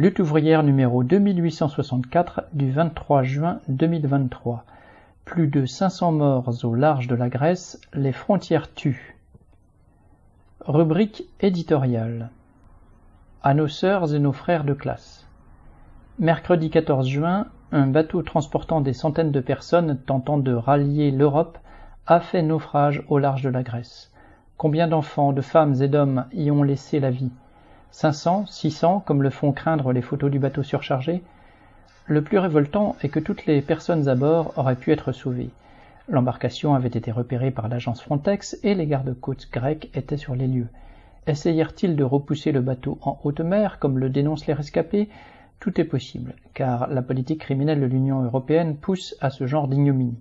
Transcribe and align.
Lutte 0.00 0.20
ouvrière 0.20 0.62
numéro 0.62 1.04
2864 1.04 2.44
du 2.54 2.70
23 2.70 3.22
juin 3.22 3.60
2023. 3.68 4.64
Plus 5.26 5.46
de 5.46 5.66
500 5.66 6.12
morts 6.12 6.64
au 6.64 6.74
large 6.74 7.06
de 7.06 7.14
la 7.14 7.28
Grèce, 7.28 7.78
les 7.92 8.12
frontières 8.12 8.72
tuent. 8.72 9.18
Rubrique 10.62 11.24
éditoriale. 11.40 12.30
À 13.42 13.52
nos 13.52 13.68
sœurs 13.68 14.14
et 14.14 14.18
nos 14.18 14.32
frères 14.32 14.64
de 14.64 14.72
classe. 14.72 15.26
Mercredi 16.18 16.70
14 16.70 17.06
juin, 17.06 17.48
un 17.70 17.86
bateau 17.86 18.22
transportant 18.22 18.80
des 18.80 18.94
centaines 18.94 19.32
de 19.32 19.40
personnes 19.40 19.98
tentant 19.98 20.38
de 20.38 20.54
rallier 20.54 21.10
l'Europe 21.10 21.58
a 22.06 22.20
fait 22.20 22.40
naufrage 22.40 23.04
au 23.08 23.18
large 23.18 23.42
de 23.42 23.50
la 23.50 23.62
Grèce. 23.62 24.10
Combien 24.56 24.88
d'enfants, 24.88 25.34
de 25.34 25.42
femmes 25.42 25.74
et 25.82 25.88
d'hommes 25.88 26.24
y 26.32 26.50
ont 26.50 26.62
laissé 26.62 27.00
la 27.00 27.10
vie? 27.10 27.32
500, 27.92 28.46
600, 28.46 29.02
comme 29.04 29.22
le 29.22 29.30
font 29.30 29.52
craindre 29.52 29.92
les 29.92 30.02
photos 30.02 30.30
du 30.30 30.38
bateau 30.38 30.62
surchargé 30.62 31.22
Le 32.06 32.22
plus 32.22 32.38
révoltant 32.38 32.96
est 33.02 33.08
que 33.08 33.20
toutes 33.20 33.46
les 33.46 33.60
personnes 33.62 34.08
à 34.08 34.14
bord 34.14 34.52
auraient 34.56 34.76
pu 34.76 34.92
être 34.92 35.12
sauvées. 35.12 35.50
L'embarcation 36.08 36.74
avait 36.74 36.88
été 36.88 37.12
repérée 37.12 37.50
par 37.50 37.68
l'agence 37.68 38.02
Frontex 38.02 38.58
et 38.62 38.74
les 38.74 38.86
gardes-côtes 38.86 39.48
grecs 39.52 39.90
étaient 39.94 40.16
sur 40.16 40.34
les 40.34 40.46
lieux. 40.46 40.68
Essayèrent-ils 41.26 41.96
de 41.96 42.04
repousser 42.04 42.52
le 42.52 42.60
bateau 42.60 42.98
en 43.02 43.18
haute 43.22 43.40
mer, 43.40 43.78
comme 43.78 43.98
le 43.98 44.08
dénoncent 44.08 44.46
les 44.46 44.54
rescapés? 44.54 45.08
Tout 45.60 45.80
est 45.80 45.84
possible, 45.84 46.34
car 46.54 46.88
la 46.88 47.02
politique 47.02 47.40
criminelle 47.40 47.80
de 47.80 47.86
l'Union 47.86 48.22
européenne 48.22 48.76
pousse 48.76 49.14
à 49.20 49.30
ce 49.30 49.46
genre 49.46 49.68
d'ignominie. 49.68 50.18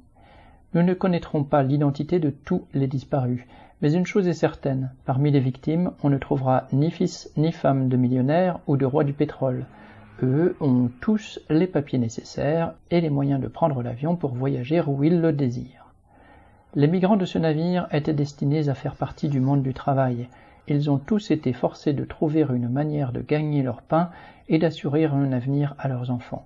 Nous 0.73 0.83
ne 0.83 0.93
connaîtrons 0.93 1.43
pas 1.43 1.63
l'identité 1.63 2.19
de 2.19 2.29
tous 2.29 2.65
les 2.73 2.87
disparus, 2.87 3.47
mais 3.81 3.93
une 3.93 4.05
chose 4.05 4.27
est 4.27 4.33
certaine, 4.33 4.91
parmi 5.05 5.31
les 5.31 5.39
victimes, 5.39 5.91
on 6.03 6.09
ne 6.09 6.17
trouvera 6.17 6.67
ni 6.73 6.91
fils 6.91 7.31
ni 7.37 7.51
femme 7.51 7.87
de 7.87 7.97
millionnaires 7.97 8.59
ou 8.67 8.75
de 8.75 8.85
rois 8.85 9.05
du 9.05 9.13
pétrole. 9.13 9.65
Eux 10.21 10.57
ont 10.59 10.89
tous 10.99 11.39
les 11.49 11.67
papiers 11.67 11.99
nécessaires 11.99 12.73
et 12.91 12.99
les 12.99 13.09
moyens 13.09 13.39
de 13.39 13.47
prendre 13.47 13.81
l'avion 13.81 14.17
pour 14.17 14.33
voyager 14.33 14.81
où 14.85 15.03
ils 15.03 15.21
le 15.21 15.31
désirent. 15.31 15.93
Les 16.75 16.87
migrants 16.87 17.15
de 17.15 17.25
ce 17.25 17.37
navire 17.37 17.87
étaient 17.91 18.13
destinés 18.13 18.67
à 18.67 18.75
faire 18.75 18.95
partie 18.95 19.29
du 19.29 19.39
monde 19.39 19.63
du 19.63 19.73
travail. 19.73 20.27
Ils 20.67 20.91
ont 20.91 20.97
tous 20.97 21.31
été 21.31 21.53
forcés 21.53 21.93
de 21.93 22.03
trouver 22.03 22.41
une 22.41 22.69
manière 22.69 23.13
de 23.13 23.21
gagner 23.21 23.63
leur 23.63 23.81
pain 23.81 24.09
et 24.49 24.59
d'assurer 24.59 25.05
un 25.05 25.31
avenir 25.31 25.73
à 25.79 25.87
leurs 25.87 26.11
enfants. 26.11 26.45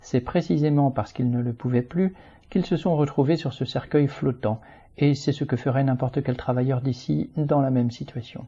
C'est 0.00 0.20
précisément 0.20 0.92
parce 0.92 1.12
qu'ils 1.12 1.30
ne 1.30 1.42
le 1.42 1.52
pouvaient 1.52 1.82
plus 1.82 2.14
qu'ils 2.50 2.64
se 2.64 2.76
sont 2.76 2.96
retrouvés 2.96 3.36
sur 3.36 3.52
ce 3.52 3.64
cercueil 3.64 4.06
flottant, 4.06 4.60
et 4.98 5.14
c'est 5.14 5.32
ce 5.32 5.44
que 5.44 5.56
ferait 5.56 5.84
n'importe 5.84 6.22
quel 6.22 6.36
travailleur 6.36 6.80
d'ici 6.80 7.30
dans 7.36 7.60
la 7.60 7.70
même 7.70 7.90
situation. 7.90 8.46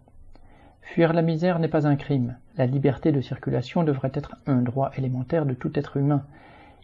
Fuir 0.83 1.13
la 1.13 1.23
misère 1.23 1.61
n'est 1.61 1.69
pas 1.69 1.87
un 1.87 1.95
crime. 1.95 2.37
La 2.57 2.67
liberté 2.67 3.13
de 3.13 3.21
circulation 3.21 3.85
devrait 3.85 4.11
être 4.15 4.37
un 4.47 4.61
droit 4.61 4.91
élémentaire 4.97 5.47
de 5.47 5.55
tout 5.55 5.71
être 5.79 5.97
humain. 5.97 6.25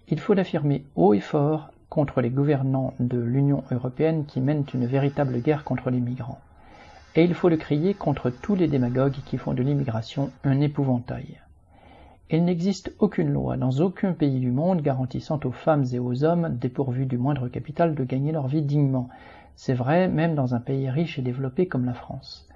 Il 0.09 0.21
faut 0.21 0.35
l'affirmer 0.35 0.85
haut 0.95 1.15
et 1.15 1.21
fort 1.21 1.71
contre 1.89 2.21
les 2.21 2.31
gouvernants 2.31 2.95
de 3.01 3.19
l'Union 3.19 3.65
européenne 3.73 4.25
qui 4.27 4.41
mènent 4.41 4.65
une 4.73 4.87
véritable 4.87 5.41
guerre 5.41 5.65
contre 5.65 5.91
les 5.91 6.01
migrants. 6.01 6.41
Et 7.17 7.25
il 7.25 7.35
faut 7.35 7.49
le 7.49 7.57
crier 7.57 7.95
contre 7.95 8.31
tous 8.31 8.55
les 8.55 8.69
démagogues 8.69 9.17
qui 9.25 9.39
font 9.39 9.55
de 9.55 9.63
l'immigration 9.63 10.31
un 10.45 10.61
épouvantail. 10.61 11.41
Il 12.31 12.45
n'existe 12.45 12.93
aucune 12.99 13.33
loi 13.33 13.57
dans 13.57 13.71
aucun 13.81 14.13
pays 14.13 14.39
du 14.39 14.51
monde 14.51 14.83
garantissant 14.83 15.41
aux 15.45 15.53
femmes 15.53 15.85
et 15.93 15.99
aux 15.99 16.25
hommes 16.25 16.57
dépourvus 16.57 17.07
du 17.07 17.19
moindre 17.19 17.49
capital 17.49 17.95
de 17.95 18.05
gagner 18.05 18.33
leur 18.33 18.49
vie 18.49 18.63
dignement. 18.63 19.09
C'est 19.57 19.75
vrai 19.75 20.07
même 20.07 20.35
dans 20.35 20.55
un 20.55 20.61
pays 20.61 20.91
riche 20.91 21.19
et 21.19 21.23
développé 21.23 21.67
comme 21.67 21.87
la 21.87 21.95
France. 21.95 22.47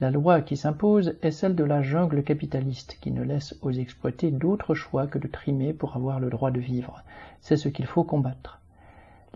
La 0.00 0.10
loi 0.10 0.40
qui 0.40 0.56
s'impose 0.56 1.14
est 1.22 1.30
celle 1.30 1.54
de 1.54 1.64
la 1.64 1.82
jungle 1.82 2.22
capitaliste 2.22 2.98
qui 3.00 3.10
ne 3.10 3.22
laisse 3.22 3.54
aux 3.62 3.72
exploités 3.72 4.30
d'autre 4.30 4.74
choix 4.74 5.06
que 5.06 5.18
de 5.18 5.28
trimer 5.28 5.74
pour 5.74 5.96
avoir 5.96 6.18
le 6.18 6.30
droit 6.30 6.50
de 6.50 6.60
vivre. 6.60 7.02
C'est 7.40 7.56
ce 7.56 7.68
qu'il 7.68 7.86
faut 7.86 8.04
combattre. 8.04 8.60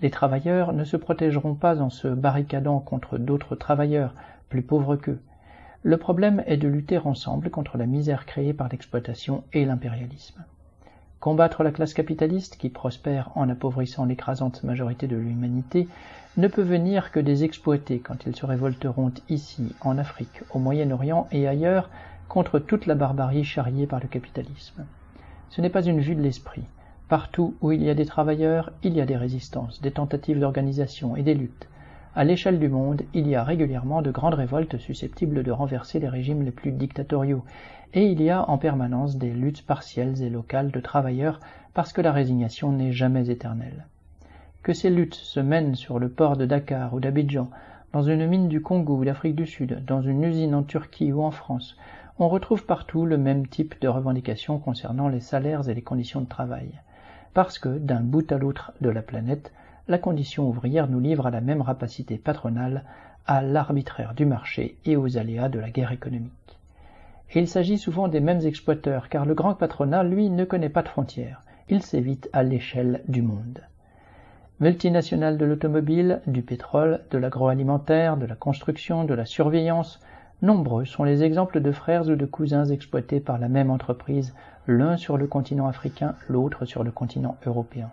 Les 0.00 0.10
travailleurs 0.10 0.72
ne 0.72 0.84
se 0.84 0.96
protégeront 0.96 1.54
pas 1.54 1.82
en 1.82 1.90
se 1.90 2.08
barricadant 2.08 2.80
contre 2.80 3.18
d'autres 3.18 3.54
travailleurs 3.54 4.14
plus 4.48 4.62
pauvres 4.62 4.96
qu'eux. 4.96 5.20
Le 5.82 5.98
problème 5.98 6.42
est 6.46 6.56
de 6.56 6.68
lutter 6.68 6.98
ensemble 6.98 7.50
contre 7.50 7.76
la 7.76 7.86
misère 7.86 8.24
créée 8.24 8.54
par 8.54 8.68
l'exploitation 8.68 9.44
et 9.52 9.64
l'impérialisme. 9.66 10.42
Combattre 11.20 11.62
la 11.62 11.70
classe 11.70 11.92
capitaliste 11.92 12.56
qui 12.56 12.70
prospère 12.70 13.30
en 13.34 13.50
appauvrissant 13.50 14.06
l'écrasante 14.06 14.64
majorité 14.64 15.06
de 15.06 15.16
l'humanité 15.16 15.86
ne 16.38 16.48
peut 16.48 16.62
venir 16.62 17.12
que 17.12 17.20
des 17.20 17.44
exploités 17.44 17.98
quand 17.98 18.24
ils 18.24 18.34
se 18.34 18.46
révolteront 18.46 19.12
ici, 19.28 19.74
en 19.82 19.98
Afrique, 19.98 20.40
au 20.54 20.58
Moyen-Orient 20.58 21.28
et 21.30 21.46
ailleurs 21.46 21.90
contre 22.28 22.58
toute 22.58 22.86
la 22.86 22.94
barbarie 22.94 23.44
charriée 23.44 23.86
par 23.86 24.00
le 24.00 24.08
capitalisme. 24.08 24.86
Ce 25.50 25.60
n'est 25.60 25.68
pas 25.68 25.82
une 25.82 26.00
vue 26.00 26.14
de 26.14 26.22
l'esprit. 26.22 26.64
Partout 27.10 27.54
où 27.60 27.70
il 27.70 27.82
y 27.82 27.90
a 27.90 27.94
des 27.94 28.06
travailleurs, 28.06 28.72
il 28.82 28.94
y 28.94 29.00
a 29.02 29.06
des 29.06 29.18
résistances, 29.18 29.82
des 29.82 29.90
tentatives 29.90 30.40
d'organisation 30.40 31.16
et 31.16 31.22
des 31.22 31.34
luttes. 31.34 31.68
À 32.16 32.24
l'échelle 32.24 32.58
du 32.58 32.68
monde, 32.68 33.02
il 33.14 33.28
y 33.28 33.36
a 33.36 33.44
régulièrement 33.44 34.02
de 34.02 34.10
grandes 34.10 34.34
révoltes 34.34 34.78
susceptibles 34.78 35.44
de 35.44 35.52
renverser 35.52 36.00
les 36.00 36.08
régimes 36.08 36.42
les 36.42 36.50
plus 36.50 36.72
dictatoriaux, 36.72 37.44
et 37.94 38.04
il 38.04 38.20
y 38.20 38.30
a 38.30 38.50
en 38.50 38.58
permanence 38.58 39.16
des 39.16 39.30
luttes 39.30 39.64
partielles 39.64 40.20
et 40.20 40.28
locales 40.28 40.72
de 40.72 40.80
travailleurs 40.80 41.38
parce 41.72 41.92
que 41.92 42.00
la 42.00 42.10
résignation 42.10 42.72
n'est 42.72 42.90
jamais 42.90 43.30
éternelle. 43.30 43.86
Que 44.64 44.72
ces 44.72 44.90
luttes 44.90 45.14
se 45.14 45.38
mènent 45.38 45.76
sur 45.76 46.00
le 46.00 46.08
port 46.08 46.36
de 46.36 46.46
Dakar 46.46 46.94
ou 46.94 46.98
d'Abidjan, 46.98 47.48
dans 47.92 48.02
une 48.02 48.26
mine 48.26 48.48
du 48.48 48.60
Congo 48.60 48.96
ou 48.96 49.04
d'Afrique 49.04 49.36
du 49.36 49.46
Sud, 49.46 49.84
dans 49.86 50.02
une 50.02 50.24
usine 50.24 50.54
en 50.56 50.64
Turquie 50.64 51.12
ou 51.12 51.22
en 51.22 51.30
France, 51.30 51.76
on 52.18 52.28
retrouve 52.28 52.66
partout 52.66 53.06
le 53.06 53.18
même 53.18 53.46
type 53.46 53.80
de 53.80 53.88
revendications 53.88 54.58
concernant 54.58 55.08
les 55.08 55.20
salaires 55.20 55.68
et 55.68 55.74
les 55.74 55.82
conditions 55.82 56.20
de 56.20 56.28
travail. 56.28 56.72
Parce 57.34 57.60
que, 57.60 57.68
d'un 57.68 58.00
bout 58.00 58.30
à 58.32 58.36
l'autre 58.36 58.72
de 58.80 58.90
la 58.90 59.02
planète, 59.02 59.52
la 59.90 59.98
condition 59.98 60.48
ouvrière 60.48 60.88
nous 60.88 61.00
livre 61.00 61.26
à 61.26 61.32
la 61.32 61.40
même 61.40 61.62
rapacité 61.62 62.16
patronale, 62.16 62.84
à 63.26 63.42
l'arbitraire 63.42 64.14
du 64.14 64.24
marché 64.24 64.76
et 64.84 64.96
aux 64.96 65.18
aléas 65.18 65.48
de 65.48 65.58
la 65.58 65.70
guerre 65.70 65.90
économique. 65.90 66.30
Il 67.34 67.48
s'agit 67.48 67.76
souvent 67.76 68.06
des 68.06 68.20
mêmes 68.20 68.46
exploiteurs, 68.46 69.08
car 69.08 69.26
le 69.26 69.34
grand 69.34 69.54
patronat, 69.54 70.04
lui, 70.04 70.30
ne 70.30 70.44
connaît 70.44 70.68
pas 70.68 70.82
de 70.82 70.88
frontières. 70.88 71.42
Il 71.68 71.82
s'évite 71.82 72.30
à 72.32 72.44
l'échelle 72.44 73.02
du 73.08 73.20
monde. 73.20 73.62
Multinationales 74.60 75.38
de 75.38 75.44
l'automobile, 75.44 76.20
du 76.28 76.42
pétrole, 76.42 77.00
de 77.10 77.18
l'agroalimentaire, 77.18 78.16
de 78.16 78.26
la 78.26 78.36
construction, 78.36 79.04
de 79.04 79.14
la 79.14 79.24
surveillance, 79.24 79.98
nombreux 80.40 80.84
sont 80.84 81.02
les 81.02 81.24
exemples 81.24 81.60
de 81.60 81.72
frères 81.72 82.08
ou 82.08 82.14
de 82.14 82.26
cousins 82.26 82.66
exploités 82.66 83.18
par 83.18 83.38
la 83.38 83.48
même 83.48 83.72
entreprise, 83.72 84.34
l'un 84.68 84.96
sur 84.96 85.16
le 85.16 85.26
continent 85.26 85.66
africain, 85.66 86.14
l'autre 86.28 86.64
sur 86.64 86.84
le 86.84 86.92
continent 86.92 87.36
européen. 87.44 87.90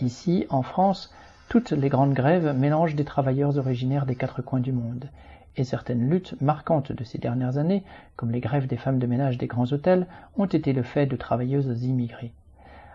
Ici, 0.00 0.46
en 0.50 0.62
France, 0.62 1.12
toutes 1.52 1.72
les 1.72 1.90
grandes 1.90 2.14
grèves 2.14 2.56
mélangent 2.56 2.94
des 2.94 3.04
travailleurs 3.04 3.58
originaires 3.58 4.06
des 4.06 4.14
quatre 4.14 4.40
coins 4.40 4.58
du 4.58 4.72
monde, 4.72 5.10
et 5.58 5.64
certaines 5.64 6.08
luttes 6.08 6.34
marquantes 6.40 6.92
de 6.92 7.04
ces 7.04 7.18
dernières 7.18 7.58
années, 7.58 7.82
comme 8.16 8.30
les 8.30 8.40
grèves 8.40 8.66
des 8.66 8.78
femmes 8.78 8.98
de 8.98 9.06
ménage 9.06 9.36
des 9.36 9.48
grands 9.48 9.70
hôtels, 9.70 10.06
ont 10.38 10.46
été 10.46 10.72
le 10.72 10.82
fait 10.82 11.04
de 11.04 11.14
travailleuses 11.14 11.84
immigrées. 11.84 12.32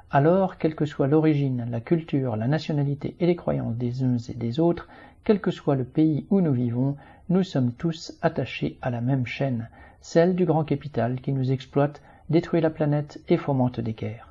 Alors, 0.09 0.57
quelle 0.57 0.73
que 0.73 0.87
soit 0.87 1.05
l'origine, 1.05 1.67
la 1.69 1.81
culture, 1.81 2.35
la 2.35 2.47
nationalité 2.47 3.15
et 3.19 3.27
les 3.27 3.35
croyances 3.35 3.75
des 3.75 4.03
uns 4.03 4.17
et 4.17 4.33
des 4.33 4.59
autres, 4.59 4.87
quel 5.23 5.39
que 5.39 5.51
soit 5.51 5.75
le 5.75 5.83
pays 5.83 6.25
où 6.31 6.41
nous 6.41 6.53
vivons, 6.53 6.95
nous 7.29 7.43
sommes 7.43 7.73
tous 7.73 8.17
attachés 8.23 8.79
à 8.81 8.89
la 8.89 9.01
même 9.01 9.27
chaîne, 9.27 9.69
celle 10.01 10.33
du 10.33 10.45
grand 10.45 10.63
capital 10.63 11.21
qui 11.21 11.31
nous 11.31 11.51
exploite, 11.51 12.01
détruit 12.31 12.61
la 12.61 12.71
planète 12.71 13.21
et 13.29 13.37
fomente 13.37 13.79
des 13.79 13.93
guerres. 13.93 14.26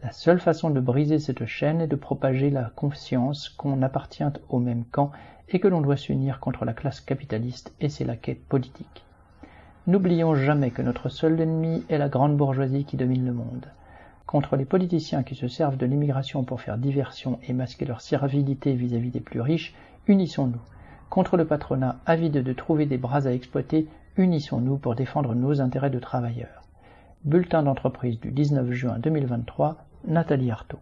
La 0.00 0.12
seule 0.12 0.38
façon 0.38 0.70
de 0.70 0.78
briser 0.78 1.18
cette 1.18 1.44
chaîne 1.46 1.80
est 1.80 1.88
de 1.88 1.96
propager 1.96 2.50
la 2.50 2.70
conscience 2.76 3.48
qu'on 3.48 3.82
appartient 3.82 4.22
au 4.48 4.60
même 4.60 4.84
camp 4.84 5.10
et 5.48 5.58
que 5.58 5.66
l'on 5.66 5.80
doit 5.80 5.96
s'unir 5.96 6.38
contre 6.38 6.64
la 6.64 6.72
classe 6.72 7.00
capitaliste 7.00 7.74
et 7.80 7.88
ses 7.88 8.04
laquais 8.04 8.36
politiques. 8.36 9.04
N'oublions 9.88 10.36
jamais 10.36 10.70
que 10.70 10.82
notre 10.82 11.08
seul 11.08 11.40
ennemi 11.40 11.84
est 11.88 11.98
la 11.98 12.08
grande 12.08 12.36
bourgeoisie 12.36 12.84
qui 12.84 12.96
domine 12.96 13.26
le 13.26 13.32
monde. 13.32 13.66
Contre 14.24 14.54
les 14.54 14.64
politiciens 14.64 15.24
qui 15.24 15.34
se 15.34 15.48
servent 15.48 15.76
de 15.76 15.86
l'immigration 15.86 16.44
pour 16.44 16.60
faire 16.60 16.78
diversion 16.78 17.40
et 17.48 17.52
masquer 17.52 17.84
leur 17.84 18.00
servilité 18.00 18.74
vis-à-vis 18.74 19.10
des 19.10 19.20
plus 19.20 19.40
riches, 19.40 19.74
unissons-nous. 20.06 20.60
Contre 21.10 21.36
le 21.36 21.44
patronat 21.44 21.96
avide 22.06 22.44
de 22.44 22.52
trouver 22.52 22.86
des 22.86 22.98
bras 22.98 23.26
à 23.26 23.32
exploiter, 23.32 23.88
unissons-nous 24.16 24.76
pour 24.76 24.94
défendre 24.94 25.34
nos 25.34 25.60
intérêts 25.60 25.90
de 25.90 25.98
travailleurs. 25.98 26.62
Bulletin 27.24 27.64
d'entreprise 27.64 28.20
du 28.20 28.30
19 28.30 28.70
juin 28.70 28.98
2023, 29.00 29.87
Nathalie 30.04 30.50
Artaud. 30.50 30.80